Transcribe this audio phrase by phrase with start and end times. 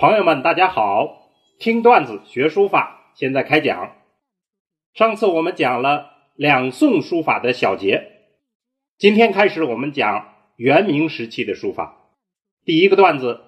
[0.00, 1.28] 朋友们，大家好！
[1.58, 3.96] 听段子学书法，现在开讲。
[4.94, 8.12] 上次我们讲了两宋书法的小节，
[8.96, 12.12] 今天开始我们讲元明时期的书法。
[12.64, 13.40] 第一个段子：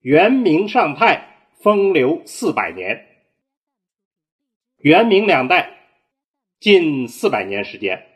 [0.00, 3.06] 元明上泰，风流四百年。
[4.78, 5.78] 元明两代
[6.58, 8.06] 近四百年时间，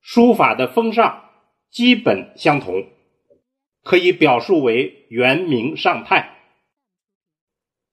[0.00, 1.28] 书法的风尚
[1.68, 2.86] 基本相同，
[3.82, 6.32] 可以表述为元明上泰。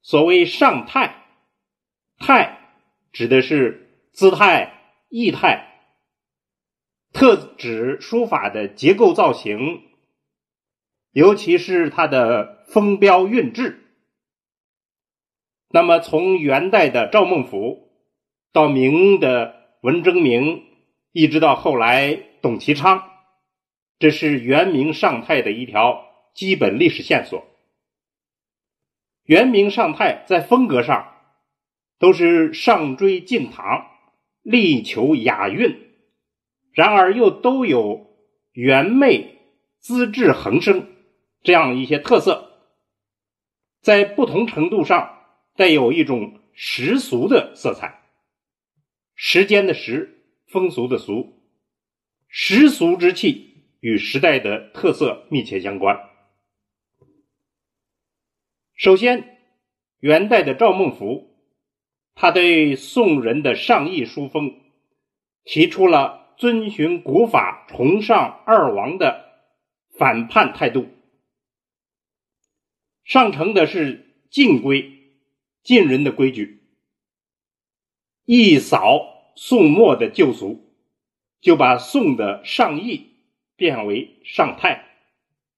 [0.03, 1.23] 所谓上态，
[2.19, 2.59] 态
[3.13, 5.79] 指的是姿态、意态，
[7.13, 9.81] 特指书法的结构造型，
[11.13, 13.79] 尤其是它的风标韵致。
[15.69, 17.87] 那么，从元代的赵孟頫
[18.51, 20.65] 到明的文征明，
[21.13, 23.09] 一直到后来董其昌，
[23.99, 27.47] 这是元明上态的一条基本历史线索。
[29.25, 31.13] 元明上泰在风格上
[31.97, 33.85] 都是上追进唐，
[34.41, 35.77] 力求雅韵，
[36.73, 38.17] 然而又都有
[38.51, 39.39] 元媚、
[39.79, 40.87] 资质横生
[41.41, 42.51] 这样一些特色，
[43.81, 45.19] 在不同程度上
[45.55, 48.01] 带有一种时俗的色彩。
[49.15, 51.41] 时间的时，风俗的俗，
[52.27, 55.97] 时俗之气与时代的特色密切相关。
[58.75, 59.37] 首先，
[59.99, 61.27] 元代的赵孟頫，
[62.15, 64.59] 他对宋人的上意书风
[65.43, 69.25] 提出了遵循古法、崇尚二王的
[69.97, 70.87] 反叛态度。
[73.03, 74.91] 上承的是晋规，
[75.61, 76.63] 晋人的规矩，
[78.25, 80.73] 一扫宋末的旧俗，
[81.41, 83.11] 就把宋的上意
[83.55, 84.83] 变为上泰，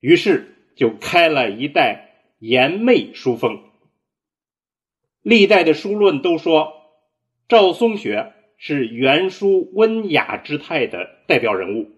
[0.00, 2.05] 于是就开了一代。
[2.38, 3.62] 严媚书风，
[5.22, 6.74] 历代的书论都说
[7.48, 11.92] 赵松雪是元书温雅之态的代表人物。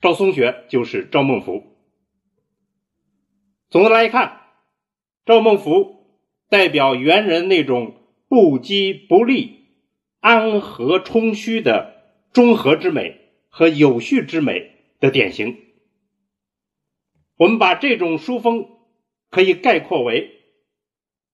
[0.00, 1.62] 赵松雪就是赵孟頫。
[3.68, 4.40] 总的来看，
[5.26, 5.94] 赵孟頫
[6.48, 7.96] 代表元人那种
[8.28, 9.66] 不羁不立、
[10.20, 15.58] 安和充虚的中和之美和有序之美的典型。
[17.36, 18.70] 我们把这种书风。
[19.34, 20.30] 可以概括为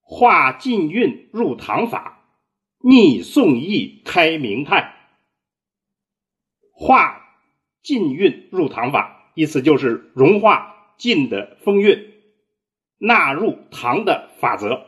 [0.00, 2.24] 化晋韵入唐法，
[2.78, 4.96] 逆宋意开明派。
[6.72, 7.20] 化
[7.82, 12.14] 晋韵入唐法，意思就是融化晋的风韵，
[12.96, 14.86] 纳入唐的法则。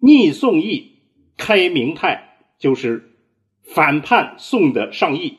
[0.00, 1.02] 逆宋意
[1.36, 3.16] 开明派，就是
[3.62, 5.38] 反叛宋的上意，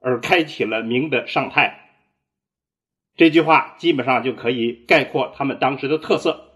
[0.00, 1.79] 而开启了明的上态。
[3.20, 6.54] 这句话基本上就可以概括他们当时的特色。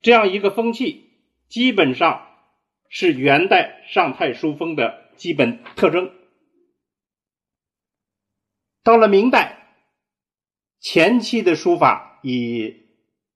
[0.00, 1.10] 这样一个风气，
[1.48, 2.24] 基本上
[2.88, 6.12] 是元代上太书风的基本特征。
[8.84, 9.74] 到了明代，
[10.78, 12.86] 前期的书法以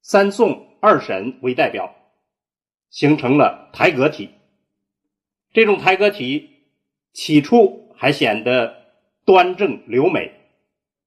[0.00, 1.96] 三宋、二沈为代表，
[2.90, 4.30] 形成了台阁体。
[5.52, 6.60] 这种台阁体
[7.12, 8.86] 起初还显得
[9.24, 10.30] 端正流美，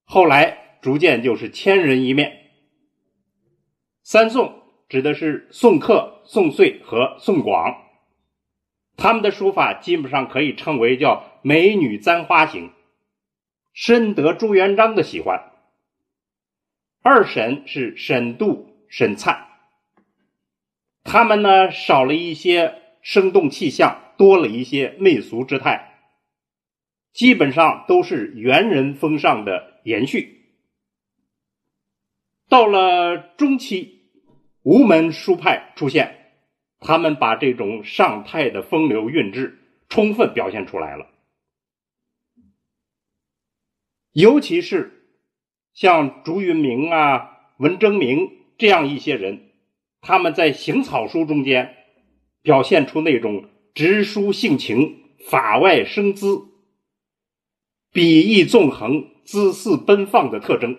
[0.03, 0.62] 后来。
[0.83, 2.51] 逐渐就是千人一面。
[4.03, 7.77] 三宋指的是宋克、宋穗和宋广，
[8.97, 12.69] 他们的书法基本上可以称为叫美女簪花型，
[13.71, 15.53] 深得朱元璋的喜欢。
[17.01, 19.37] 二沈是沈度、沈粲，
[21.05, 26.01] 他们呢少了一些生动气象，多了一些媚俗之态，
[27.13, 30.42] 基本上都是元人风尚的延续。
[32.49, 34.01] 到了中期，
[34.61, 36.33] 吴门书派出现，
[36.79, 39.59] 他们把这种上泰的风流韵致
[39.89, 41.07] 充分表现出来了。
[44.11, 45.07] 尤其是
[45.73, 48.29] 像朱云明啊、文征明
[48.59, 49.49] 这样一些人，
[50.01, 51.75] 他们在行草书中间
[52.43, 56.43] 表现出那种直抒性情、法外生姿、
[57.91, 60.77] 笔意纵横、姿势奔放的特征。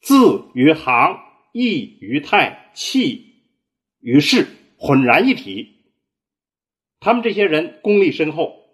[0.00, 1.20] 字与行，
[1.52, 3.42] 意与态，气
[4.00, 4.46] 与势
[4.78, 5.76] 浑然一体。
[7.00, 8.70] 他们这些人功力深厚，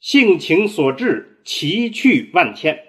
[0.00, 2.84] 性情所致，奇趣万千，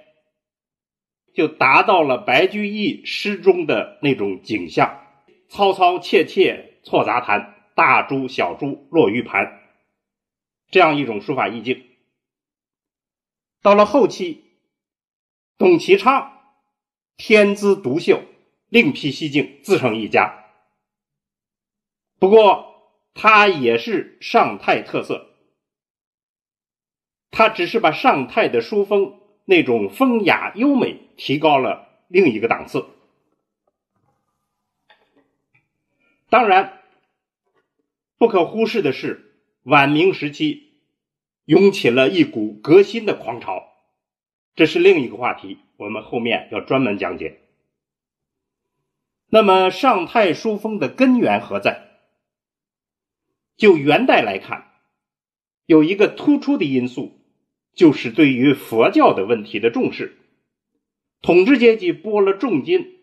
[1.33, 5.05] 就达到了白居易诗中的那种景象：
[5.49, 9.59] 嘈嘈切切错杂谈，大珠小珠落玉盘，
[10.69, 11.85] 这样一种书法意境。
[13.61, 14.43] 到了后期，
[15.57, 16.38] 董其昌。
[17.19, 18.23] 天资独秀，
[18.69, 20.45] 另辟蹊径，自成一家。
[22.17, 25.27] 不过，他也是尚泰特色，
[27.29, 32.85] 他只是把尚泰的书风那种风雅优美提高了另一个档次。
[36.29, 36.81] 当然，
[38.17, 40.71] 不可忽视的是，晚明时期
[41.43, 43.73] 涌起了一股革新的狂潮，
[44.55, 47.39] 这是另一个话题，我们后面要专门讲解。
[49.29, 51.87] 那么，上泰书风的根源何在？
[53.55, 54.71] 就元代来看，
[55.65, 57.21] 有一个突出的因素，
[57.73, 60.17] 就是对于佛教的问题的重视，
[61.21, 62.97] 统治阶级拨了重金。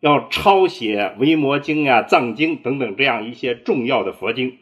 [0.00, 4.58] 要抄写《维摩经》啊、藏经等等这样一些重要的佛经，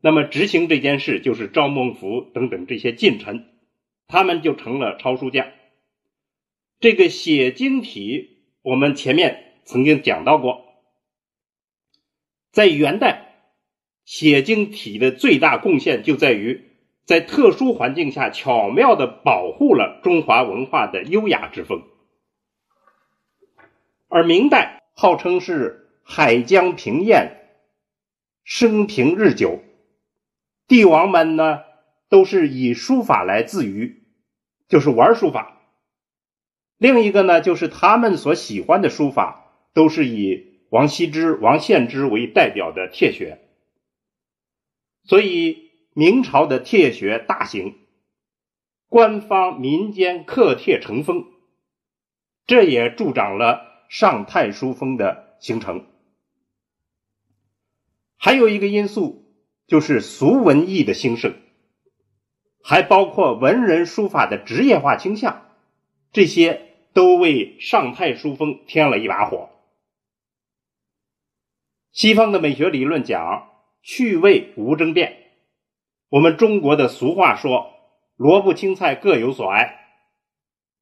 [0.00, 3.46] 那么执行这件事就是赵孟頫等等这些近臣，
[4.08, 5.46] 他们就成了抄书匠。
[6.80, 10.64] 这个写经体，我们前面曾经讲到过，
[12.52, 13.52] 在元代
[14.06, 16.70] 写经体的最大贡献就在于
[17.04, 21.82] 在特殊环境下巧妙的保护了中华文化的优雅之风。
[24.08, 27.36] 而明代号称是海江平晏，
[28.42, 29.60] 生平日久，
[30.66, 31.60] 帝王们呢
[32.08, 34.02] 都是以书法来自娱，
[34.66, 35.58] 就是玩书法。
[36.80, 43.38] 另一个呢，就是他们所喜欢的书法都是以王羲之、王献之为代表的帖学，
[45.04, 47.74] 所以明朝的帖学大行，
[48.88, 51.26] 官方民间刻帖成风，
[52.46, 53.68] 这也助长了。
[53.90, 55.84] 尚太书风的形成，
[58.16, 59.34] 还有一个因素
[59.66, 61.34] 就是俗文艺的兴盛，
[62.62, 65.48] 还包括文人书法的职业化倾向，
[66.12, 69.50] 这些都为尚泰书风添了一把火。
[71.92, 73.50] 西方的美学理论讲
[73.82, 75.16] 趣味无争辩，
[76.08, 77.72] 我们中国的俗话说
[78.16, 79.78] 萝卜青菜各有所爱，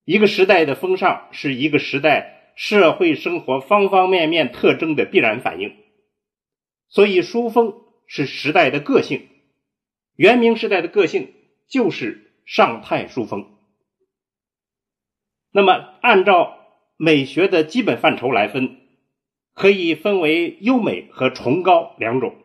[0.05, 2.37] 一个时代的风尚是一个时代。
[2.61, 5.77] 社会生活方方面面特征的必然反应，
[6.89, 9.29] 所以书风是时代的个性。
[10.17, 11.33] 元明时代的个性
[11.69, 13.58] 就是尚泰书风。
[15.59, 15.73] 那么，
[16.03, 16.57] 按照
[16.97, 18.79] 美学的基本范畴来分，
[19.55, 22.37] 可以分为优美和崇高两种。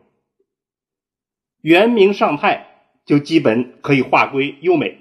[1.60, 4.98] 元明尚派就基本可以划归优美。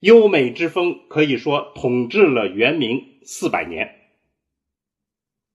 [0.00, 3.20] 优美之风可以说统治了元明。
[3.24, 3.96] 四百年。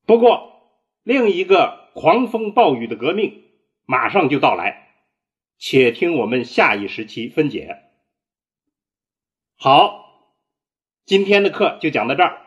[0.08, 0.72] 不过，
[1.04, 3.44] 另一个狂风暴雨的革命
[3.86, 4.96] 马上就到来，
[5.60, 7.78] 且听我们下一时期分解。
[9.56, 10.07] 好，
[11.08, 12.42] 今天的课就讲到这儿。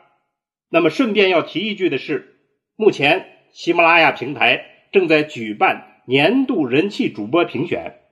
[0.69, 2.37] 那么，顺便要提一句的是，
[2.77, 8.03] 目前喜马拉雅平台正在举办年度人气主播评选，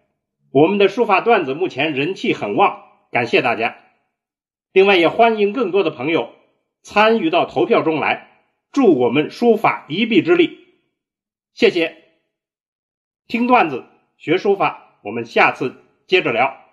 [0.50, 3.76] 我们的书法段子目前人气很旺，感谢大家。
[4.72, 6.32] 另外，也欢迎更多的朋友。
[6.80, 8.30] 参与到投票中来，
[8.72, 10.60] 助我们书法一臂之力，
[11.52, 11.94] 谢谢。
[13.26, 13.84] 听段子
[14.16, 16.67] 学书法，我们下次接着聊。